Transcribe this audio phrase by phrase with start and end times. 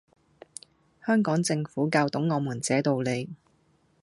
[1.05, 3.29] 香港政府教懂我們這道理